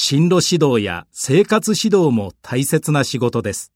[0.00, 3.72] 進路指導や生活指導も大切な仕事です。